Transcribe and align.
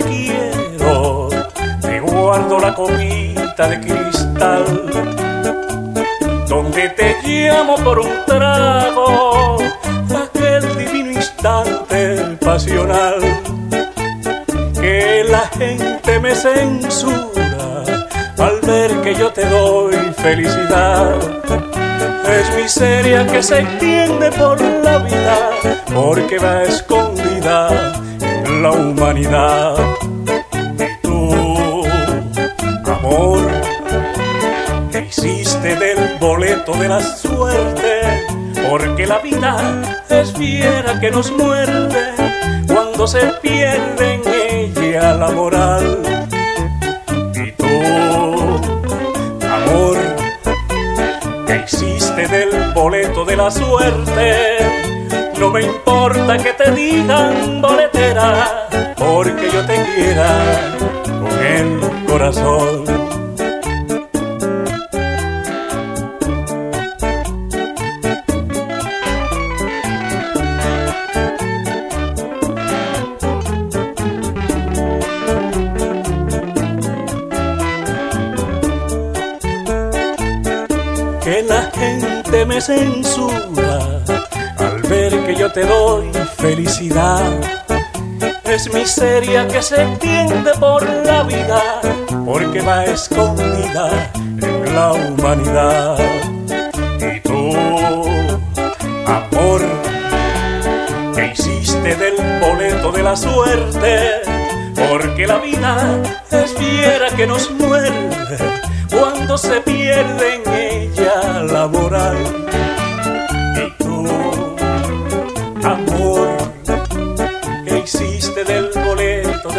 quiero, 0.00 1.28
te 1.80 2.00
guardo 2.00 2.58
la 2.58 2.74
copita 2.74 3.68
de 3.68 3.80
cristal, 3.80 4.64
donde 6.48 6.88
te 6.90 7.16
llamo 7.24 7.76
por 7.76 7.98
un 8.00 8.10
trago, 8.26 9.58
aquel 10.24 10.76
divino 10.76 11.12
instante 11.12 12.36
pasional, 12.40 13.20
que 14.74 15.24
la 15.28 15.46
gente 15.58 16.18
me 16.20 16.34
censura 16.34 17.84
al 18.38 18.60
ver 18.62 19.00
que 19.02 19.14
yo 19.14 19.30
te 19.32 19.44
doy 19.46 19.94
felicidad. 20.16 21.14
Es 22.26 22.56
miseria 22.56 23.26
que 23.26 23.42
se 23.42 23.60
extiende 23.60 24.30
por 24.32 24.60
la 24.60 24.98
vida, 24.98 25.50
porque 25.92 26.38
va 26.38 26.62
escondida 26.62 27.89
la 28.60 28.72
humanidad. 28.72 29.74
Y 30.78 31.02
tú, 31.02 31.82
amor, 32.84 33.40
que 34.92 35.06
hiciste 35.08 35.76
del 35.76 36.18
boleto 36.18 36.72
de 36.72 36.88
la 36.88 37.00
suerte, 37.00 38.26
porque 38.68 39.06
la 39.06 39.18
vida 39.18 39.80
es 40.10 40.32
fiera 40.32 41.00
que 41.00 41.10
nos 41.10 41.32
muerde 41.32 42.12
cuando 42.66 43.06
se 43.06 43.20
pierde 43.40 44.14
en 44.14 44.76
ella 44.76 45.14
la 45.14 45.30
moral. 45.30 46.02
Y 47.34 47.52
tú, 47.52 48.60
amor, 49.48 49.96
que 51.46 51.64
hiciste 51.64 52.28
del 52.28 52.72
boleto 52.74 53.24
de 53.24 53.36
la 53.36 53.50
suerte. 53.50 54.89
Importa 56.02 56.38
que 56.38 56.52
te 56.54 56.70
digan 56.70 57.60
boletera, 57.60 58.66
porque 58.96 59.50
yo 59.52 59.66
te 59.66 59.84
quiera 59.94 60.30
con 61.04 61.44
el 61.44 62.06
corazón. 62.06 62.84
que 81.22 81.42
la 81.42 81.70
gente 81.74 82.46
me 82.46 82.58
censura 82.58 83.89
al 84.90 85.10
ver 85.10 85.24
que 85.24 85.34
yo 85.34 85.50
te 85.52 85.64
doy 85.64 86.10
felicidad. 86.36 87.22
Es 88.44 88.72
miseria 88.72 89.46
que 89.46 89.62
se 89.62 89.82
extiende 89.82 90.52
por 90.58 90.82
la 91.04 91.22
vida 91.22 91.80
porque 92.24 92.60
va 92.60 92.84
escondida 92.84 94.10
en 94.16 94.74
la 94.74 94.92
humanidad. 94.92 95.96
Y 96.98 97.20
tú, 97.20 97.52
amor, 99.06 99.60
que 101.14 101.32
hiciste 101.32 101.94
del 101.94 102.16
boleto 102.40 102.90
de 102.90 103.02
la 103.02 103.16
suerte, 103.16 104.22
porque 104.88 105.26
la 105.26 105.38
vida 105.38 106.00
es 106.30 106.52
fiera 106.54 107.08
que 107.16 107.26
nos 107.26 107.50
muerde 107.52 108.38
cuando 108.90 109.38
se 109.38 109.60
pierde 109.60 110.34
en 110.34 110.52
ella 110.52 111.42
la 111.44 111.68
moral. 111.68 112.49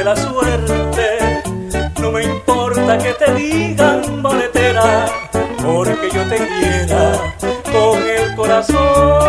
De 0.00 0.04
la 0.04 0.16
suerte, 0.16 1.42
no 2.00 2.10
me 2.10 2.22
importa 2.22 2.96
que 2.96 3.12
te 3.12 3.34
digan 3.34 4.22
boletera, 4.22 5.04
porque 5.62 6.08
yo 6.10 6.26
te 6.26 6.38
quiera 6.38 7.34
con 7.70 7.98
el 8.02 8.34
corazón. 8.34 9.19